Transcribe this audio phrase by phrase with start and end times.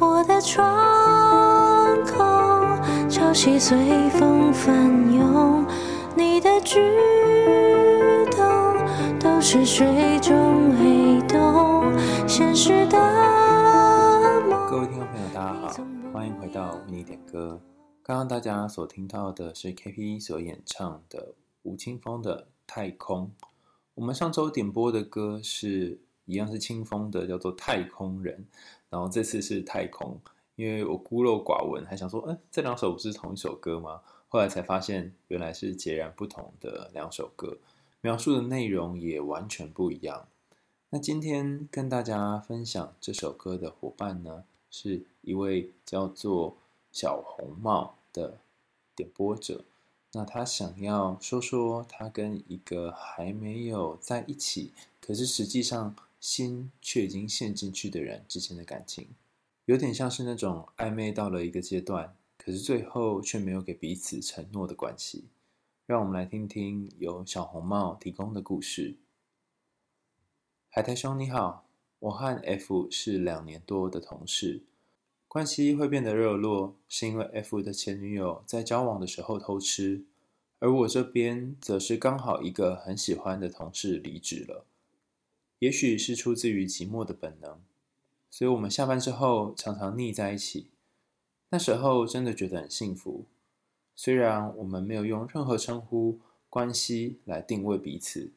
[0.00, 0.64] 我的窗
[2.06, 2.24] 口，
[3.10, 5.66] 潮汐随风翻涌，
[6.16, 6.80] 你的举
[8.30, 8.40] 动
[9.18, 11.92] 都是水中黑洞，
[12.26, 12.96] 现实的
[14.48, 14.66] 梦。
[14.70, 15.68] 各位听众朋友，大家好，
[16.14, 17.60] 欢迎回到为你点歌。
[18.02, 23.26] 刚刚大家所听到的是 KP 所演唱的吴青峰的《太空》。
[23.96, 28.46] 我们上周点播的歌是一样是青峰的，叫做《太空人》。
[28.90, 30.20] 然后这次是太空，
[30.56, 34.00] 因为我孤陋寡闻，还想说，嗯，这两首不是同一首歌吗？
[34.28, 37.58] 后来才发现，原来是截然不同的两首歌，
[38.00, 40.26] 描述的内容也完全不一样。
[40.90, 46.56] 那今天跟大家分享这首歌的伙伴呢，是一位叫做
[46.90, 48.38] 小红帽的
[48.96, 49.64] 点播者。
[50.12, 55.94] 那他想要说说他跟一个还没有在一起，可是实际上。
[56.20, 59.08] 心却已经陷进去的人之间的感情，
[59.64, 65.24] 有点像是那种暧昧到了一个阶段，可是最后却没有给彼此承诺的关系。
[65.86, 68.98] 让我们来听听由小红帽提供的故事。
[70.68, 71.66] 海苔兄你好，
[71.98, 74.62] 我和 F 是两年多的同事，
[75.26, 80.04] 关系会变得热络，是因为 F 的前女友在交往的时候偷吃，
[80.60, 84.66] 而我这边则是刚好一个很喜欢的同事离职了。
[85.60, 87.60] 也许是出自于寂寞的本能，
[88.30, 90.70] 所以我们下班之后常常腻在一起。
[91.50, 93.26] 那时候真的觉得很幸福，
[93.94, 98.32] 虽然我们没有用任何称呼、关系来定位彼此，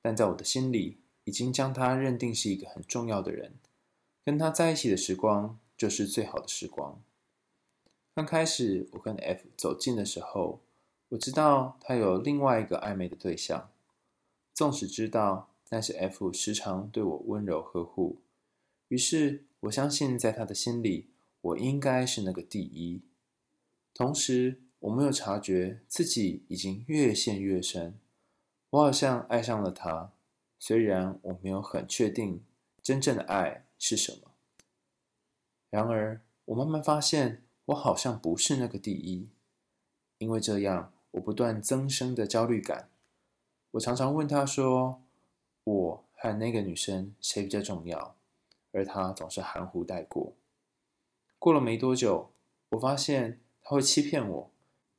[0.00, 3.52] 但在我的心里已经将他认定是一个很重要的人。
[4.24, 7.02] 跟他在一起的时光就是最好的时光。
[8.14, 10.60] 刚开始我跟 F 走近的时候，
[11.10, 13.68] 我知道他有另外一个暧昧的对象，
[14.54, 15.51] 纵使知道。
[15.72, 18.18] 但是 F 时常对我温柔呵护，
[18.88, 21.08] 于是我相信在他的心里，
[21.40, 23.00] 我应该是那个第一。
[23.94, 27.98] 同时，我没有察觉自己已经越陷越深，
[28.68, 30.12] 我好像爱上了他，
[30.58, 32.42] 虽然我没有很确定
[32.82, 34.32] 真正的爱是什么。
[35.70, 39.30] 然而，我慢慢发现，我好像不是那个第一，
[40.18, 42.90] 因为这样，我不断增生的焦虑感。
[43.70, 45.01] 我常常问他说，
[45.64, 48.16] 我和那个女生谁比较重要？
[48.72, 50.32] 而他总是含糊带过。
[51.38, 52.30] 过了没多久，
[52.70, 54.50] 我发现他会欺骗我，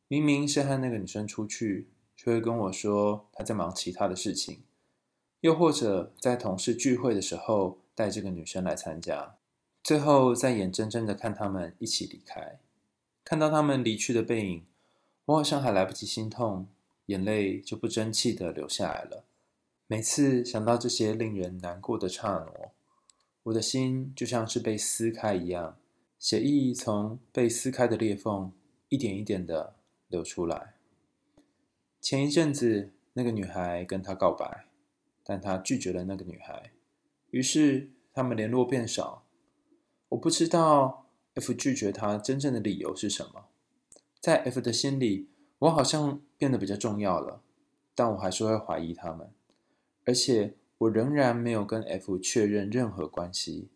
[0.07, 4.61] 明明是和那个女生出去，却会跟我说他在忙其他的事情。
[5.41, 9.35] 又或者在同事聚会的时候带这个女生来参加，
[9.83, 12.59] 最后再眼睁睁的看他们一起离开。
[13.25, 14.65] 看到他们离去的背影，
[15.25, 16.67] 我好像还来不及心痛，
[17.07, 19.23] 眼泪就不争气的流下来了。
[19.93, 22.71] 每次想到这些令人难过的刹那，
[23.43, 25.77] 我的心就像是被撕开一样，
[26.17, 28.51] 血液从被撕开的裂缝
[28.89, 29.75] 一点一点的
[30.07, 30.73] 流出来。
[32.01, 34.65] 前一阵子，那个女孩跟他告白，
[35.23, 36.71] 但他拒绝了那个女孩，
[37.29, 39.23] 于是他们联络变少。
[40.09, 41.05] 我不知道
[41.35, 43.45] F 拒绝他真正的理由是什么，
[44.19, 45.29] 在 F 的心里，
[45.59, 47.43] 我好像变得比较重要了，
[47.93, 49.29] 但我还是会怀疑他们。
[50.05, 53.69] 而且我仍然没有跟 F 确认任何关系，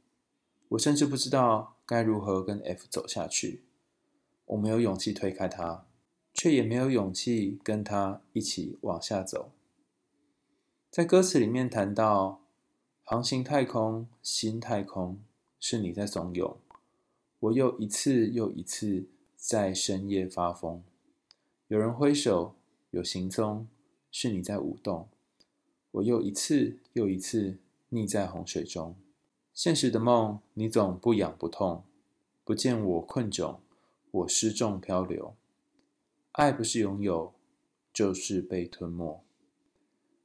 [0.69, 3.63] 我甚至不知道该如何跟 F 走下去。
[4.47, 5.85] 我没有勇气推开他，
[6.33, 9.51] 却也没有勇气跟他一起往下走。
[10.89, 12.41] 在歌词里面谈到
[13.03, 15.19] “航行太空，新太空，
[15.59, 16.57] 是你在怂恿，
[17.39, 20.83] 我又一次又一次在深夜发疯。
[21.67, 22.55] 有人挥手，
[22.91, 23.67] 有行踪，
[24.11, 25.07] 是你在舞动。”
[25.97, 27.57] 我又一次又一次
[27.91, 28.95] 溺在洪水中，
[29.53, 31.83] 现实的梦你总不痒不痛，
[32.43, 33.57] 不见我困窘，
[34.11, 35.35] 我失重漂流。
[36.33, 37.33] 爱不是拥有，
[37.91, 39.23] 就是被吞没。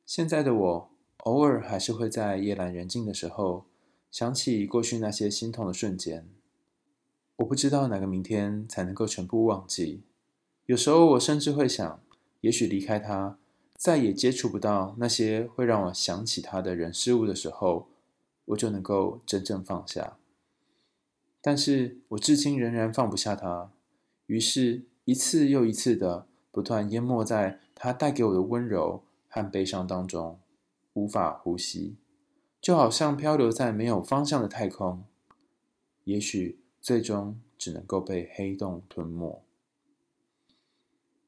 [0.04, 3.64] 现在的我，偶尔还是会在夜阑人静的时候，
[4.10, 6.28] 想起过去那些心痛的瞬间。
[7.36, 10.02] 我不知道哪个明天才能够全部忘记。
[10.66, 12.02] 有时候我甚至会想，
[12.42, 13.38] 也许离开他。
[13.82, 17.88] 再也接触不到那些会让我想起他的人事物的时候，
[18.44, 20.18] 我就能够真正放下。
[21.40, 23.72] 但是我至今仍然放不下他，
[24.26, 30.38] 于是，一次又一次的不断淹没在他带给我的温柔和悲伤当中，
[30.92, 31.96] 无法呼吸，
[32.60, 35.02] 就好像漂流在没有方向的太空，
[36.04, 39.42] 也许最终只能够被黑洞吞没。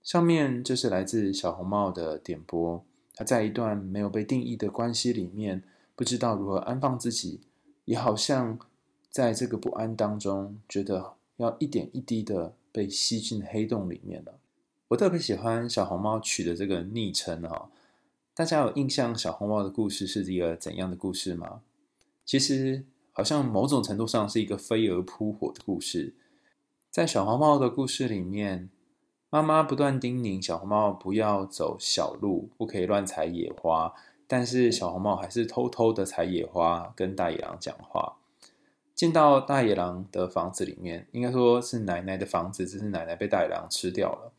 [0.04, 2.84] 上面这是来自小红帽的点播，
[3.14, 5.64] 他在一段没有被定义的关系里面，
[5.96, 7.40] 不知道如何安放自己，
[7.86, 8.58] 也好像
[9.08, 14.38] 在这个不安当中，觉得要一点一滴的被吸进黑洞里面了。
[14.88, 17.70] 我特别喜欢小红帽取的这个昵称哈，
[18.34, 21.62] 大家有印象小红帽的故事是一个怎样的故事吗？
[22.26, 26.12] 其实好像某种程度上是一个飞蛾扑火的故事。
[26.90, 28.68] 在小红帽的故事里面，
[29.34, 33.92] 妈妈不断叮咛小红帽不要走小路，不可以乱采野花，
[34.28, 38.14] 但是小红帽还是偷偷的采野花，跟大野狼讲话。
[38.94, 44.30] 进到大野狼的房子里面，应该说是奶奶的房子，只是奶奶被大野狼吃掉了。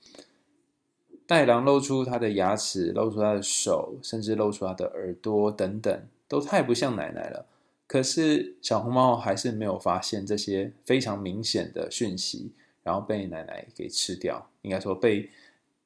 [1.27, 7.45] 大野狼露出他的牙齿，露出他的手，甚至露出他的耳朵，等等，都太不像奶奶了。
[7.85, 12.53] 可是小红帽还是没有发现这些非常明显的讯息，
[12.85, 14.49] 然后被奶奶给吃掉。
[14.61, 15.29] 应该说被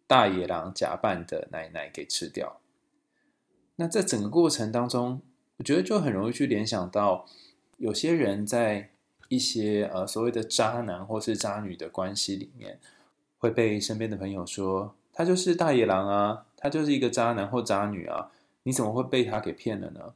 [0.05, 2.59] 大野狼假扮的奶奶给吃掉。
[3.77, 5.21] 那在整个过程当中，
[5.57, 7.25] 我觉得就很容易去联想到，
[7.77, 8.91] 有些人在
[9.29, 12.79] 一些呃所谓的渣男或是渣女的关系里面，
[13.39, 14.95] 会被身边的朋友说。
[15.11, 18.31] 他就是大野狼啊，他就是一个渣男或渣女啊，
[18.63, 20.13] 你怎么会被他给骗了呢？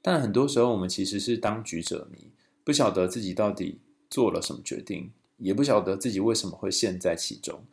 [0.00, 2.32] 但很多时候我们其实是当局者迷，
[2.64, 3.78] 不晓得自己到底
[4.10, 5.12] 做了什么决定，
[5.42, 7.64] 也不晓得自己为什么会陷在其中，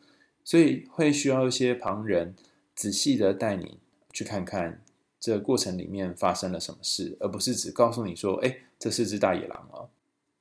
[0.43, 2.35] 所以会需要一些旁人
[2.75, 3.77] 仔细的带你
[4.11, 4.83] 去看看
[5.19, 9.89] 这过程里面发生了什么事，而不是只告诉你说，哎，这是只大野狼哦。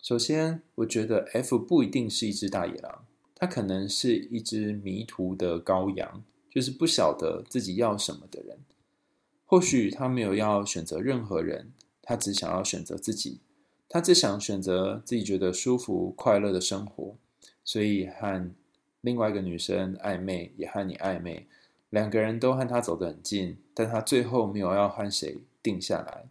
[0.01, 3.05] 首先，我觉得 F 不一定是一只大野狼。
[3.41, 8.59] 他可能是一只迷途的羔羊，就是不晓得自己要什么的人。
[9.47, 11.73] 或许他没有要选择任何人，
[12.03, 13.39] 他只想要选择自己。
[13.89, 17.17] 他只想选择自己觉得舒服、快乐的生活，
[17.65, 18.51] 所以和
[19.01, 21.47] 另外一个女生暧昧，也和你暧昧，
[21.91, 26.25] 两个人都和他走得很近，但他最后没有要和谁定下来。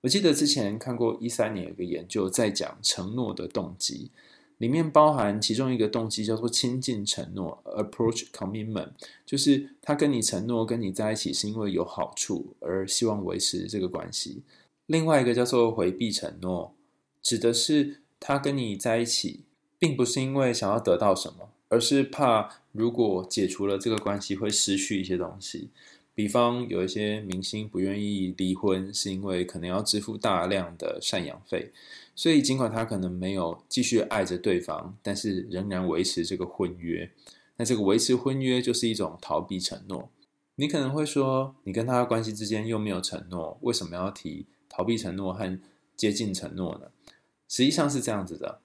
[0.00, 4.10] 我记得之前看过一三年有个研究，在讲承诺的动机。
[4.58, 8.90] 里面包含其中一个动机叫做亲近承诺 （approach commitment），
[9.26, 14.42] 就是他跟你承诺跟你在一起是因为有好处而希望维持这个关系。
[14.86, 16.74] 另外一个叫做回避承诺，
[17.22, 19.44] 指的是他跟你在一起，
[19.78, 25.70] 并不是因为想要得到什么，而是怕如果解除了这个关系会失去一些东西。
[26.16, 31.72] 比方有一些明星不愿意离婚，是因为可能要支付大量的赡养费。
[32.14, 37.10] 所以，尽管他可能没有继续爱着对方，但是仍然维持这个婚约。
[37.56, 40.08] 那这个维持婚约就是一种逃避承诺。
[40.54, 45.60] 你可能会说，你跟他关系之间又没有承诺，为什么要提逃避承诺和
[45.94, 46.88] 接近承诺呢？
[47.48, 48.58] 实际上是这样子的：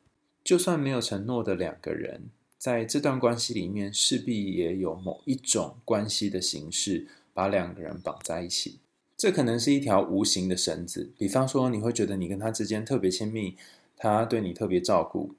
[0.43, 8.79] 就算没有承诺的两个人，在这段关系里面，势必也有某一种关系的形式把两个人绑在一起。
[9.15, 13.55] 这可能是一条无形的绳子，比方说，你会觉得你跟他之间特别亲密，
[13.95, 15.35] 他对你特别照顾。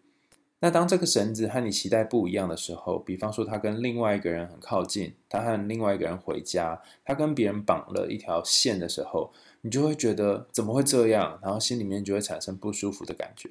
[0.62, 9.32] 那当这个绳子和你期待不一样的时候，比方说他跟另外一个人很靠近，他和另外一个人回家，他跟别人绑了一条线的时候，
[9.62, 11.38] 你就会觉得怎么会这样？
[11.42, 13.50] 然后心里面就会产生不舒服的感觉。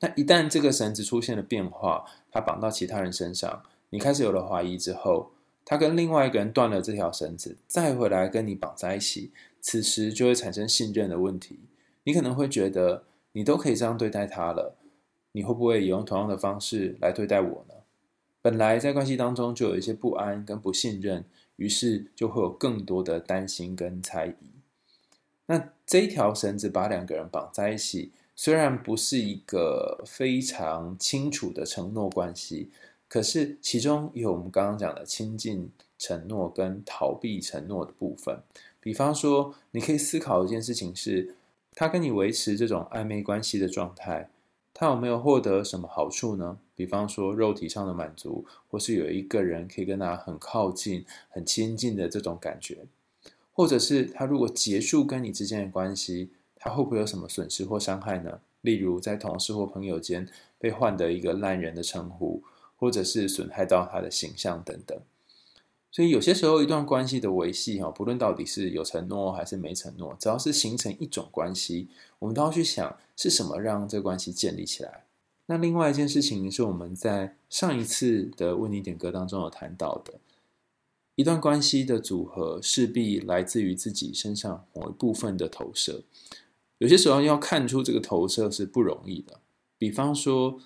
[0.00, 5.32] 那一旦这个绳子出现了变化，它绑到其他人身上，你开始有了怀疑之后。
[5.70, 11.58] 他跟另外一个人断了这条绳子，再回来跟你绑在一起，此时就会产生信任的问题。
[12.04, 14.78] 你可能会觉得，你都可以这样对待他了，
[15.32, 17.74] 你会不会也用同样的方式来对待我呢？
[18.40, 24.57] 本来在关系当中就有一些不安跟不信任，于是就会有更多的担心跟猜疑。
[25.50, 32.70] 那这一条绳子把两个人绑在一起，虽然不是一个非常清楚的承诺关系。
[33.08, 38.42] 可是，其中有我们刚刚讲的亲近承诺跟逃避承诺的部分。
[38.80, 41.34] 比方说，你可以思考一件事情是：
[41.74, 44.28] 他跟你维持这种暧昧关系的状态，
[44.74, 46.58] 他有没有获得什么好处呢？
[46.76, 52.84] 比方说，肉体上的满足，或是有一个人可以跟他很靠近、很亲近的这种感觉，
[53.58, 58.40] 或者是他如果结束跟你之间的关系，他会不会有什么损失或伤害呢？
[58.62, 60.26] 例如，在同事或朋友间
[60.58, 62.42] 被换得一个烂人的称呼。
[62.80, 64.96] 或者是损害到他的形象等等，
[65.90, 71.88] 所以有些时候一段关系的维系哈，不论到底是有承诺还是没承诺，只要是形成一种关系，
[72.20, 75.06] 我们都要去想是什么让这关系建立起来。
[75.46, 80.14] 那另外一件事情是我们在上一次的为你点歌当中有谈到的，
[81.18, 86.04] 一段关系的组合势必来自于自己身上某一部分的投射，
[86.78, 89.40] 有些时候要看出这个投射是不容易的。
[89.76, 90.60] 比方说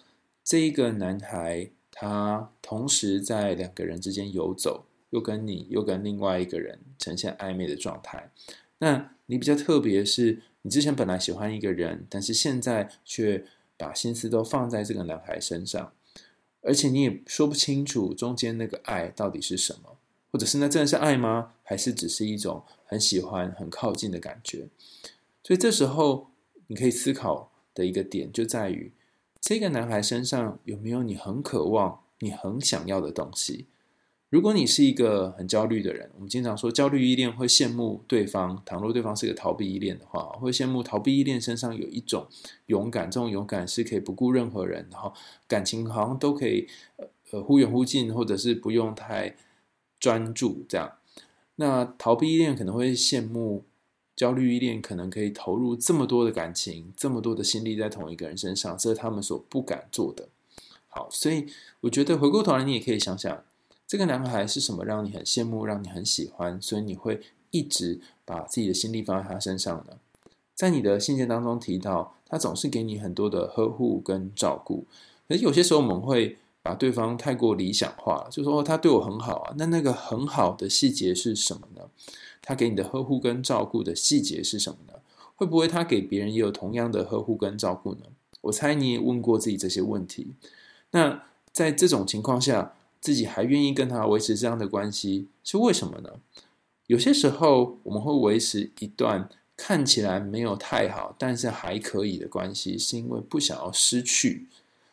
[0.44, 1.70] 这一个男孩。
[1.94, 8.32] 他同时在两个人之间游走，又跟你又跟另外一个人呈现暧昧的状态。
[8.78, 13.44] 那你比较特别是，你之前本来喜欢一个人，但是现在却
[13.76, 15.92] 把心思都放在这个男孩身上，
[16.62, 19.98] 而且你也说不清楚中间那个爱到底是什么，
[20.32, 21.52] 或者是那真的是爱吗？
[21.62, 24.68] 还是只是一种很喜欢、很靠近的感觉？
[25.44, 26.28] 所以这时候
[26.66, 28.92] 你可以思考的一个点就在于，
[29.40, 33.66] 这个男孩身上有没有你很渴望、你很想要的东西？
[34.30, 38.62] 如果你是一个很焦虑的人，我们经常说焦虑依恋会羡慕对方。
[38.64, 42.26] 倘若对方是个逃避依恋的话，会羡慕逃避依恋身上有一种
[42.64, 43.10] 勇敢。
[43.10, 45.12] 这种勇敢是可以不顾任何人，然后
[45.46, 46.66] 感情好像都可以
[47.30, 49.36] 呃忽远忽近，或者是不用太
[50.02, 50.94] 专注这样。
[51.54, 53.62] 那逃避依恋可能会羡慕
[54.16, 60.28] 焦虑依恋，可能可以投入这么多的感情，这么多的心力在同一个人身上，这是他们所不敢做的。
[60.88, 61.46] 好，所以
[61.82, 63.44] 我觉得回过头来，你也可以想想。
[63.86, 67.20] 这个男孩是什么让你很羡慕，让你很喜欢，所以你会
[67.52, 69.98] 一直把自己的心力放在他身上呢？
[70.54, 74.84] 在你的信件当中提到，他总是给你很多的呵护跟照顾，
[75.28, 81.82] 可是有些时候我们会把对方太过理想化了，就说他对我很好啊，那那个很好的细节是什么呢？
[82.40, 84.94] 他给你的呵护跟照顾的细节是什么呢？
[85.34, 88.06] 会不会他给别人也有同样的呵护跟照顾呢？
[88.42, 90.28] 我猜你也问过自己这些问题。
[90.92, 96.10] 那在这种情况下，自己还愿意跟他维持这样的关系，是为什么呢？
[96.86, 104.48] 有些时候我们会维持一段看起来没有太好，但是还可以的关系，是因为不想要失去，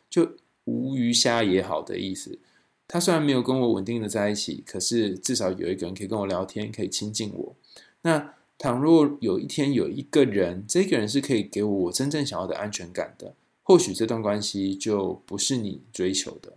[0.08, 0.32] 就
[0.64, 2.38] 无鱼虾也好的意思。
[2.86, 7.56] 他虽然没有跟我稳定的在一起，可是至少有一个人可以跟我聊天，可以亲近我。
[8.02, 16.54] 那倘若有一天有一个人，这个人是可以给我我真正想要的安全感的，或许这段关系就不是你追求的。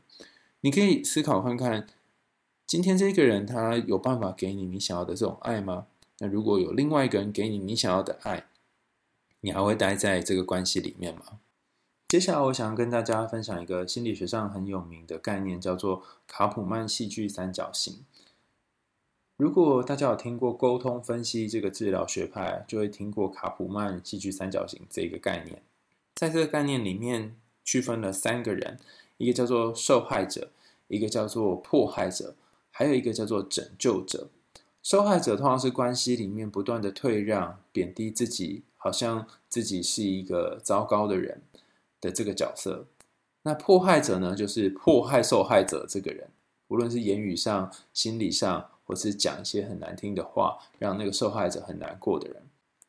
[0.61, 1.87] 你可以思考看看，
[2.65, 5.85] 今天这个人他有办法给你你想要的这种爱吗？
[6.19, 8.47] 那如果有另外一个人给你你想要的爱，
[9.41, 11.39] 你还会待在这个关系里面吗？
[12.13, 18.05] 接下来，我想跟大家分享一个心理学上很有名的概念，叫做卡普曼戏剧三角形。
[19.35, 25.63] 如果大家有听过沟通分析这个治疗学派，就会听过卡普曼戏剧三角形这个概念。
[26.13, 28.77] 在这个概念里面，区分了三个人。
[29.17, 30.51] 一个叫做受害者，
[30.89, 32.35] 一个叫做迫害者，
[32.69, 34.29] 还有一个叫做拯救者。
[34.83, 41.41] 受害者通常是关系里面不断的退让、贬低自己，好像自己是一个糟糕的人
[42.03, 42.85] 的这个角色。
[43.43, 46.27] 那迫害者呢，就是迫害受害者这个人，
[46.67, 52.43] 无论是言语上、心理上，或是讲一些很难听的话，让那个受害者很难过的人。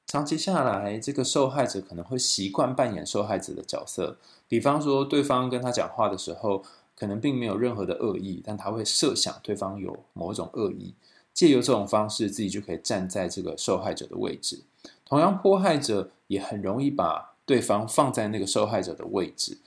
[0.07, 4.17] 长期下来，这个受害者可能会习惯扮演受害者的角色。
[4.47, 6.63] 比方说，对方跟他讲话的时候，
[6.95, 10.95] 可能并没有任何的恶意，但他会设想对方有某种恶意，
[11.33, 14.63] 借由这种方式，自己就可以站在这个受害者的位置。
[15.05, 19.59] 同样，迫害者也很容易把对方放在那个受害者的位置，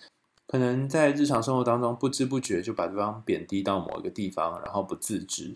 [0.47, 5.55] 可能在日常生活当中不知不觉就把对方贬低到某一个地方，然后不自知。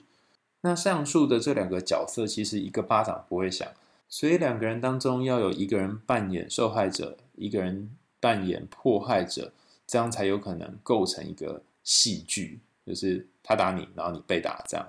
[0.61, 3.67] 那上述的这两个角色，其实一个巴掌不会响。
[4.07, 9.53] 所以两个人当中要有一个人扮演受害者，一个人扮演迫害者，
[9.87, 14.85] 这样才有可能构成一个戏剧，就是他打你，然后你被打这样。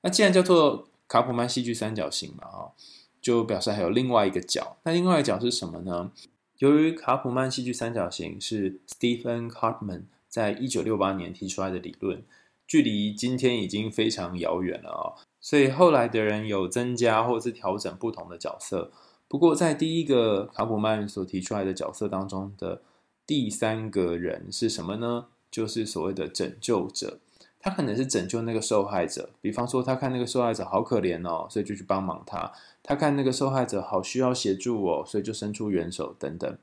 [0.00, 2.72] 那既然叫做卡普曼戏剧三角形嘛，哈，
[3.20, 4.78] 就表示还有另外一个角。
[4.84, 6.10] 那另外一个角是什么呢？
[6.58, 12.22] 由于卡普曼戏剧三角形是 Stephen Karpman 在一九六八年提出来的理论，
[12.66, 15.04] 距离今天已经非常遥远了啊。
[15.40, 18.90] 所以后来的人有增加或是调整不同的角色。
[19.28, 22.80] 不过在第一个卡普曼所提出来的角色当中的
[23.26, 25.26] 第三个人是什么呢？
[25.50, 27.18] 就是所谓的拯救者。
[27.58, 32.52] 他可能是拯救那个受害者，比方说他看那个受害者好可怜哦，所以就去帮忙他；
[32.88, 36.56] 他看那个受害者好需要协助哦，所以就伸出援手等等，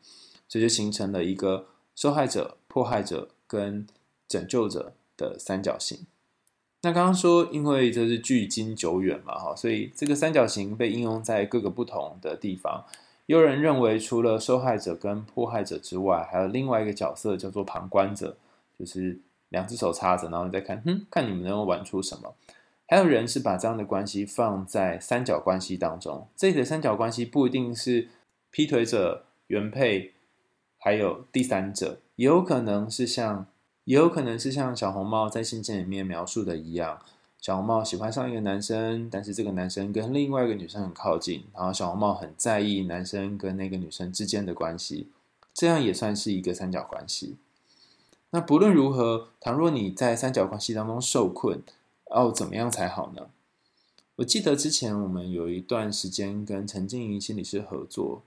[0.48, 3.86] 这就形成了一个受害者、迫害者跟
[4.30, 6.08] 拯救者的三角形。
[6.82, 12.86] 那刚刚说，因为这是距今久远嘛，哈，所以这个三角形被应用在各个不同的地方。
[13.26, 18.38] 有人认为，除了受害者跟迫害者之外，还有另外一个角色叫做旁观者，
[18.80, 22.34] 就是两只手插着，然后你再看，哼，看你们能够玩出什么。
[22.94, 28.10] 还有人是把这样的关系放在三角关系当中，这里的三角关系不一定是
[28.52, 30.14] 劈腿者、原配，
[30.78, 33.48] 还有第三者，也有可能是像。
[33.86, 37.02] 也有可能是像小红帽在信件里面描述的一样，
[37.42, 45.10] 小红帽喜欢上一个男生，但是这个男生跟另外一个女生很靠近，然后小红帽很在意男生跟那个女生之间的关系，
[45.52, 47.38] 这样也算是一个三角关系。
[48.30, 51.60] 那不论如何，倘若你在三角关系当中受困，
[52.14, 53.30] 哦，怎么样才好呢？
[54.18, 58.22] 我记得之前我们有一段时间跟陈静怡心理师合作，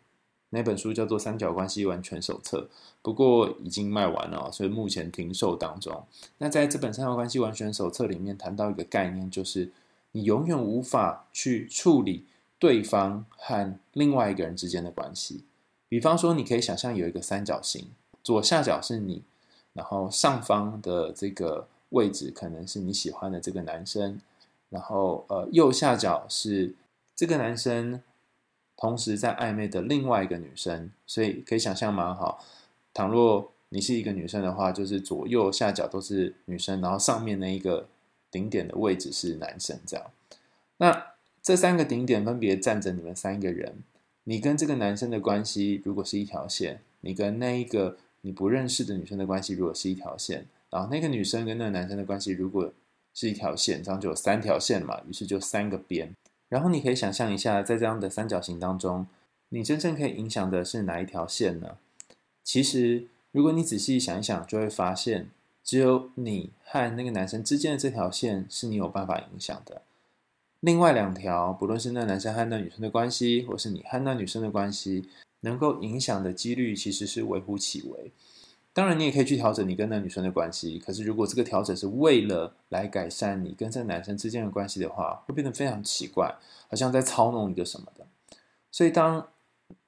[0.51, 2.69] 那本书叫做《三角关系完全手册》，
[3.01, 6.05] 不过已经卖完了，所以目前停售当中。
[6.39, 9.71] 那在这本《三角关系完全手册》里面谈到一个概念，就是
[10.11, 12.27] 你永远无法去处理
[12.59, 15.45] 对方和另外一个人之间的关系。
[15.89, 17.87] 比方说，你可以想象有一个三角形，
[18.25, 19.23] 左下角是你，
[19.75, 24.21] 然后上方的这个位置可能是你喜欢的这个男生，
[24.71, 26.75] 然后呃右下角是
[27.15, 28.03] 这个男生。
[28.79, 32.13] 同时在暧昧的另外一个女生，所以可以想象吗？
[32.13, 32.45] 好，
[32.93, 37.89] 倘若你是一个女生的话，就是左右下角都是女生，然后上面那一个
[38.31, 40.11] 顶点的位置是男生，这样。
[40.77, 43.77] 那这三个顶点分别站着你们三个人，
[44.25, 52.73] 你跟这个男生的关系如果是一条线，你跟那一个你不认识的女生的关系如果是一条线，然后那个女生跟那个男生的关系如果
[53.15, 56.13] 是一条线，这样就有三条线嘛，于是就三个边。
[56.49, 59.07] 然后你可以想象一下，在这样的三角形当中，
[59.49, 61.77] 你真正可以影响的是哪一条线呢？
[62.45, 65.31] 其实，如果你仔细想一想，就会发现，
[65.65, 69.83] 只有你和那个男生之间的这条线是你有办法影响的。
[70.61, 75.09] 另外两条，不论是那男生和那女生的关系，或是你和那女生的关系，
[75.41, 78.13] 能够影响的几率其实是微乎其微。
[78.77, 80.79] 当然，你也可以去调整你跟那女生的关系。
[80.79, 86.35] 可是，如果这个调整是为了来改善你跟这个男生之间的关系的话，会变得非常奇怪，
[86.69, 88.05] 好像在操弄一个什么的。
[88.71, 89.29] 所以，当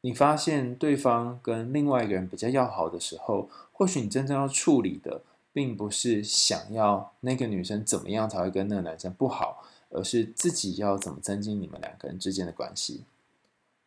[0.01, 5.21] 你发现对方跟另外一个人比较要好的时候，或许你真正要处理的，
[5.53, 13.05] 并不是想要那个女生怎么样才会跟那个男生不好，而是自己要怎么增进你们两个人之间的关系。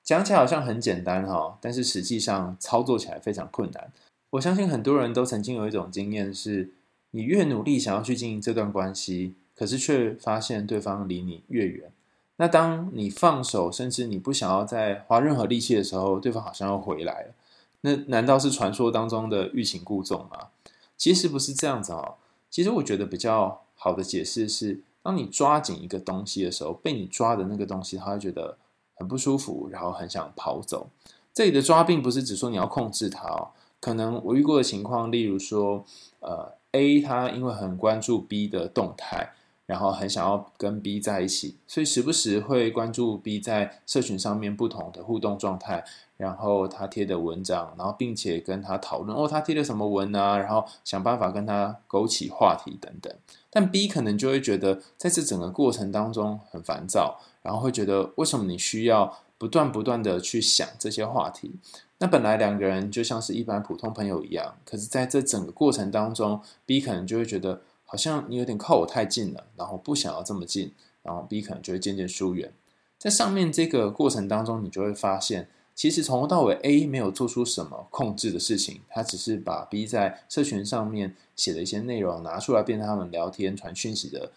[0.04, 3.92] 讲起来好像很简单哈，但是实际上操作起来非常困难。
[4.32, 6.72] 我相信很多人都曾经有一种经验，是
[7.12, 11.92] 你越努力想要去经营这段关系，可是却发现对方离你越远。
[12.38, 17.34] 那当你放手，甚至你不想要再花任何力气的时候，对方好像又回来了。
[17.82, 20.48] 那难道是传说当中的欲擒故纵吗？
[20.96, 22.16] 其实不是这样子哦。
[22.50, 28.58] 其实我觉得比较好的解释是，当你抓紧一个东西的时候，被你抓的那个东西，他会觉得
[28.96, 30.90] 很不舒服，然后很想跑走。
[31.34, 33.50] 这里的抓并不是指说你要控制它哦。
[33.82, 35.84] 可能我遇过的情况，例如说，
[36.20, 39.34] 呃，A 他因为很关注 B 的动态，
[39.66, 45.84] 然后很想要跟 B 在一起，所以时不时会关注 B 在社群上面不同的互动状态，
[46.18, 53.12] 然后他贴的文章，然后并且跟他讨论哦，他贴了什么文啊，然后想办法跟他勾起话题等等。
[53.50, 61.56] 但 B 可能就会觉得在这整个过程当中很烦躁，然后会觉得为什么你需要不断不断的去想这些话题？
[62.02, 72.52] 那本来两个人就像是一般普通朋友一样，可是在这整个过程当中，B 可能就会觉得好像你有点靠我太近了，然后不想要这么近，然后 B 可能就会渐渐疏远。
[72.98, 84.32] 在上面这个过程当中，你就会发现，其实从头到尾 A 没有做出什么控制的事情，他只是把 B 在社群上面写的一些内容拿出来，变成他们聊天传讯息的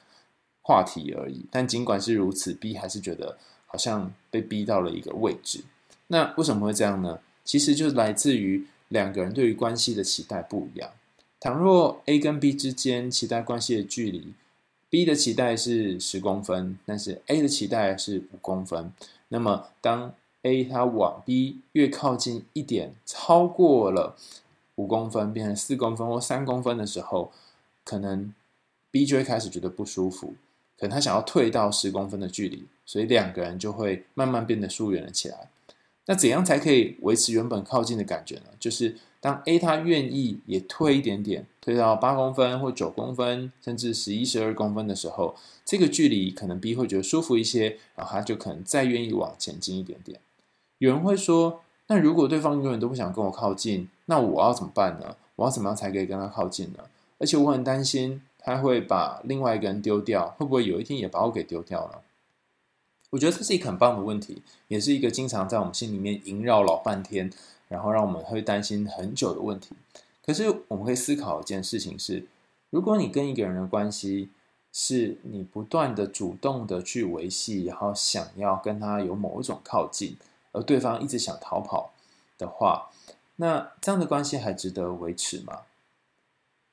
[0.60, 1.46] 话题而已。
[1.50, 5.64] 但尽管是如此，B 还是觉得好像被逼到了一个位置。
[6.08, 7.20] 那为什么会这样呢？
[7.44, 10.90] 其实就是来自于两个人对于关系的期待不一样。
[11.38, 14.32] 倘若 A 跟 B 之间期待关系的距离
[14.88, 18.90] ，B 的期待是十公分，但是 A 的期待是五公分。
[19.28, 24.16] 那么当 A 他往 B 越靠近一点，超过了
[24.76, 27.30] 五公分，变成四公分或三公分的时候，
[27.84, 28.32] 可能
[28.90, 30.34] B 就会开始觉得不舒服，
[30.78, 35.50] 可能他想要退到十公分的距离，所以两个人就会慢慢变得疏远了起来。
[36.06, 38.46] 那怎样才可以维持原本靠近的感觉呢？
[38.60, 50.20] 就是当 A 他愿意也退一点点，退到八公分或九公分，甚至十一、十二公分的时候，这个距离可能 B 会觉得舒服一些，然后他就可能再愿意往前进一点点。
[50.76, 55.16] 有人会说，那如果对方永远都不想跟我靠近，那我要怎么办呢？
[55.36, 56.80] 我要怎么样才可以跟他靠近呢？
[57.18, 62.02] 而且我很担心他会把另外一个人丢掉，会不会有一天也把我给丢掉了？
[63.14, 67.30] 我觉得这是一个很棒的问题，也是一个经常在我们心里面萦绕老半天，
[67.68, 69.76] 然后让我们会担心很久的问题。
[70.26, 72.26] 可是我们可以思考一件事情是：
[72.70, 74.30] 如果你跟一个人的关系
[74.72, 80.16] 是你不断的主动的去维系，然后想要跟他有某一种靠近，
[80.50, 81.92] 而对方一直想逃跑
[82.36, 82.90] 的话，
[83.36, 85.60] 那这样的关系还值得维持吗？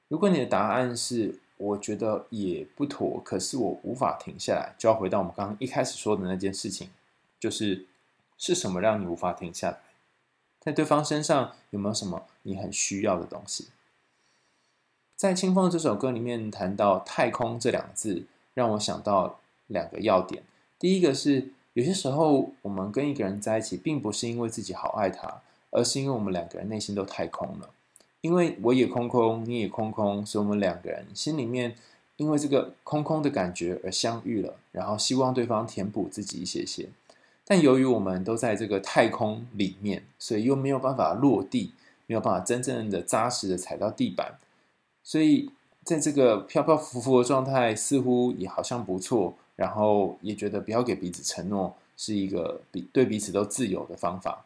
[0.07, 6.89] 如果你的答案是，我觉得也不妥，可是我无法停下来，就要回到我们刚刚一开始说的那件事情，
[7.39, 7.85] 就是
[8.35, 9.77] 是什么让你无法停下来？
[10.59, 13.67] 在对方身上有没有什么你很需要的东西？
[15.15, 20.41] 在《清风》这首歌里面谈到“太空”这两个字，让我想到两个要点。
[20.79, 27.69] 第一个是，有些时候我们跟一个人在一起，并不是因为自己好爱他，而是因为我们两个人内心都太空了。
[28.21, 31.75] 因为我也空空，你也空空，所以我们两个人心里面
[32.17, 36.87] 因为这个空空的感觉而相遇了，然后希望对方填补自己一些些。
[37.43, 41.73] 但由于我们都在这个太空里面，所以又没有办法落地，
[42.05, 44.37] 没有办法真正的扎实的踩到地板，
[45.03, 45.49] 所以
[45.83, 54.45] 在这个飘飘浮浮的状态，似乎也好像不错，然后也觉得不要给彼此承诺是一个比对彼此都自由的方法。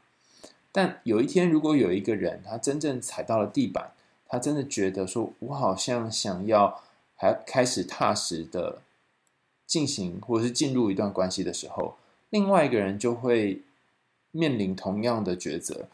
[0.78, 3.92] 但有一天，如果有一个人他真正踩到了地板，
[4.28, 6.82] 他真的觉得说，我好像想要
[7.16, 8.82] 还开始踏实的
[9.66, 11.96] 进行或者是进入一段关系的时候，
[12.30, 13.62] 另外一个人就会
[14.32, 15.88] 面临同样的抉择：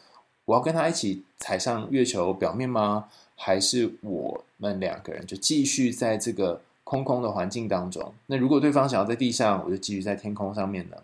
[0.46, 3.08] 我要跟他一起踩上月球表面吗？
[3.36, 8.12] 还是我们两个人就继续在这个空空的环境当中？
[8.26, 10.96] 那如果对方想要在地上，我就继续在天空上面呢？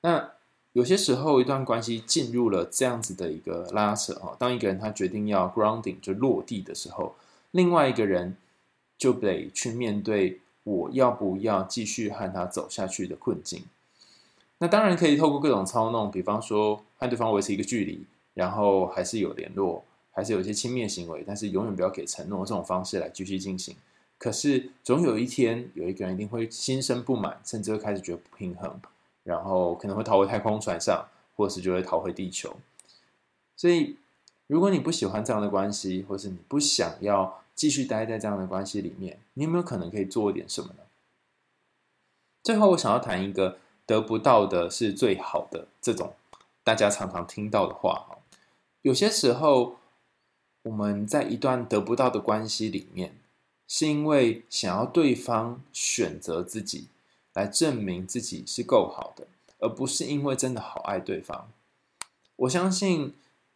[0.00, 0.30] 那？
[0.74, 7.14] 有些时候，一段关系进入了这样子的一个拉扯哈，当一个人他决定要 grounding 就落地的时候，
[7.52, 8.36] 另外一个人
[8.98, 13.62] 就得去面对我要不要继续和他走下去的困境。
[14.58, 23.76] 那当然可以透过各种操弄，比方说和对方维持一个距离，然后还是有联络，还是有一些轻蔑行为，但是永远不要给承诺这种方式来继续进行。
[24.18, 28.80] 可是总有一天，有一个人一定会心生不满，甚至会开始觉得不平衡。
[29.24, 32.54] 然后可能会逃回太空船上，或是就会逃回地球。
[33.56, 33.96] 所以，
[34.46, 40.84] 如果你不喜欢这样的关系，或是你不想要继续待在这样的关系里面，你有没有可能可以做一点什么呢？
[42.42, 46.14] 最后，我想要谈一个得不到的是最好的这种
[46.62, 48.18] 大家常常听到的话。
[48.82, 49.76] 有些时候，
[50.64, 53.16] 我们在一段得不到的关系里面，
[53.66, 56.88] 是因为想要对方选择自己。
[57.34, 59.26] 来证明自己是够好的，
[59.58, 61.50] 而不是因为真的好爱对方。
[62.36, 63.12] 我相信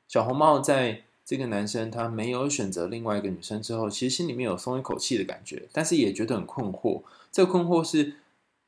[0.07, 7.03] 小红帽在这个男生他没有选择另外一个女生之后，其实心里面有松一口气的感觉，但是也觉得很困惑。
[7.31, 8.15] 这个困惑是：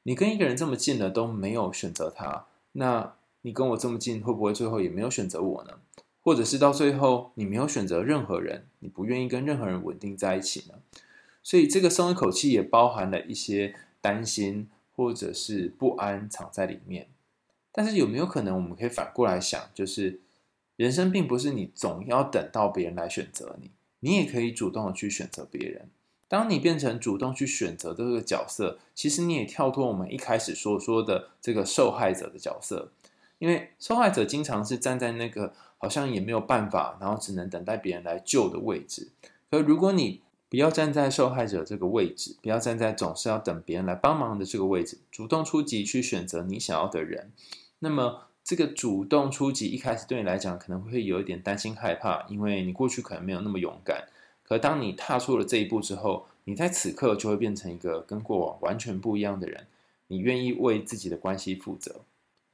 [0.02, 5.74] 你跟一个人这么近了都没有选择他，那你跟我这么近，会不会最后也没有选择我呢？
[6.22, 10.74] 或者是到最后你没有选择任何人，你不愿意跟任何人稳定在一起呢？
[11.42, 14.68] 所以这个松一口气也包含了一些担心。
[15.00, 17.08] 或者是不安藏在里面，
[17.72, 20.20] 但是有没有可能我们可以反过来想，就是
[20.76, 25.88] 人生并不是你总要等到别人来选择你，你也可以主动的去选择别人。
[26.28, 32.92] 当你变成主动去选择这个角色，其实你也跳脱我们一开始所说的这个受害者的角色，
[33.38, 39.08] 因为受害者经常是站在那个好像也没有办法，然后只能等待别人来救的位置。
[39.50, 47.30] 可如果你不要站在受害者这个位置，不要站在总是要等别人来帮忙的这个位置，主动出击去选择你想要的人。
[47.78, 54.08] 那么，这个主动出击一开始对你来讲可能会有一点担心害怕，因为你过去可能没有那么勇敢。
[54.42, 59.68] 可当你踏出了这一步之后，你在此刻就会变成一个跟过往完全不一样的人。
[60.08, 62.00] 你愿意为自己的关系负责。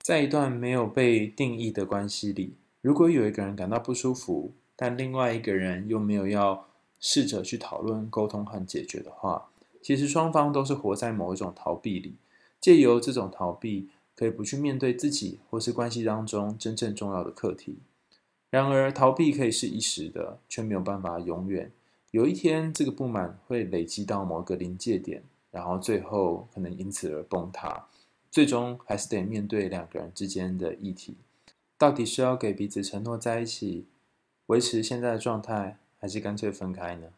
[0.00, 6.66] 在一段没有被定义的关系里，如果有一个人感到不舒服，但另外一个人又没有要。
[7.09, 9.49] 试着去讨论、沟通和解决的话，
[9.81, 12.16] 其实双方都是活在某一种逃避里。
[12.61, 17.79] 借由这种逃避，可以不去面对自己或是关系当中真正重要的课题。
[18.51, 21.71] 然而，逃避可以是一时的，却没有办法永远。
[22.11, 27.87] 有一天，这个不满会累积到某个临界点，然后最后可能因此而崩塌。
[28.33, 31.14] 最终还是得面对两个人之间的议题：
[31.79, 33.87] 到底是要给彼此承诺在一起，
[34.47, 35.79] 维持现在的状态？
[35.98, 37.09] 还是干脆分开呢？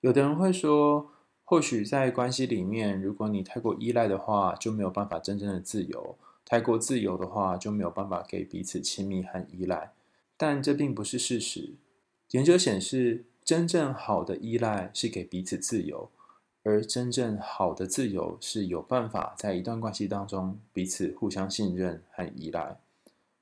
[0.00, 1.10] 有的人会说，
[1.44, 9.92] 或许在关系里面，如果你太过依赖的话，就没有办法真正的自由；太过自由的话，就没有办法给彼此亲密和依赖。
[10.36, 11.74] 但这并不是事实。
[12.30, 16.10] 研究显示，真正好的依赖是给彼此自由，
[16.64, 22.78] 而真正好的自由是有办法在一段关系当中彼此互相信任和依赖。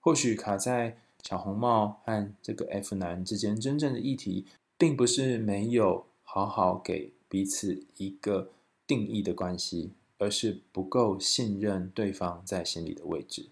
[0.00, 8.50] 或许卡在小红帽和这个 F 男之间真正的议题，并不是没有好好给彼此一个
[8.86, 13.50] 定义的关系，而是不够信任对方在心里的位置。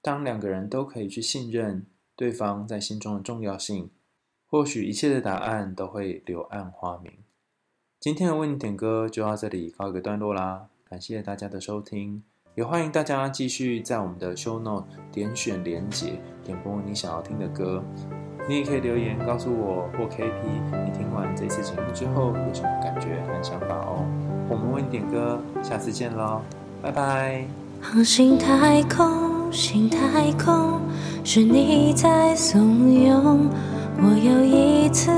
[0.00, 3.90] 当两个人都可以去信任对方在心中的重要性，
[4.46, 7.12] 或许一切的答案都会柳暗花明。
[8.00, 12.22] 今天的为你点歌就到这里告一个段落啦，感谢大家的收听，
[12.58, 17.80] 也欢迎大家继续在我们的 show note 点选连结，点播你想要听的歌。
[18.48, 20.26] 你也可以留言告诉我或 KP，
[20.84, 24.04] 你听完这次节目之后有什么感觉和想法哦。
[24.48, 26.40] 我们为你点歌，下次见喽，
[26.82, 27.44] 拜拜。
[27.80, 29.52] 航行太空。
[29.52, 30.80] 心太空，
[31.22, 33.48] 是你在怂恿
[34.02, 35.12] 我又一次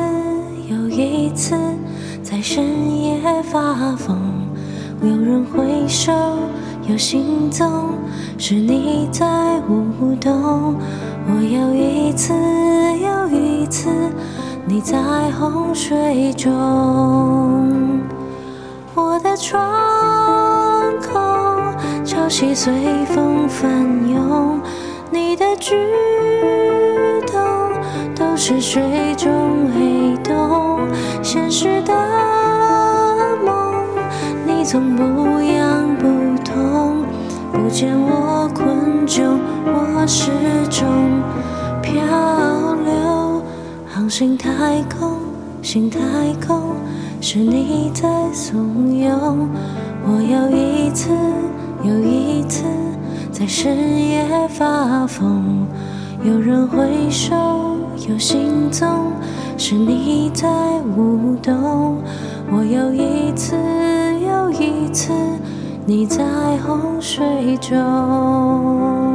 [0.68, 1.56] 又一次
[2.22, 4.20] 在深夜发疯。
[5.02, 6.12] 有人回首，
[6.90, 7.94] 有行踪，
[8.36, 9.24] 是你在
[9.68, 10.74] 舞动。
[11.28, 12.34] 我又一次
[12.98, 13.88] 又一次，
[14.66, 14.98] 你在
[15.30, 16.50] 洪水中。
[18.96, 19.62] 我的窗
[21.00, 21.20] 口，
[22.04, 22.72] 潮汐随
[23.06, 23.70] 风翻
[24.08, 24.60] 涌，
[25.12, 25.76] 你的举
[27.28, 27.40] 动
[28.16, 29.30] 都是水中
[29.72, 30.80] 黑洞。
[31.22, 31.94] 现实的
[33.44, 33.74] 梦，
[34.44, 35.29] 你总不，
[37.80, 40.30] 见我困窘，我始
[40.68, 40.86] 终
[41.80, 42.04] 漂
[42.84, 43.42] 流，
[43.88, 45.16] 航行太空，
[45.62, 45.98] 心太
[46.46, 46.74] 空。
[47.22, 49.48] 是你在怂恿
[50.04, 51.08] 我，又一次
[51.82, 52.64] 又一次
[53.32, 53.74] 在深
[54.10, 55.66] 夜发疯。
[56.22, 57.34] 有人回首，
[58.10, 58.86] 有行踪，
[59.56, 60.46] 是你在
[60.94, 61.96] 舞动。
[62.52, 63.56] 我又一次
[64.20, 65.14] 又一次，
[65.86, 69.09] 你在洪水中。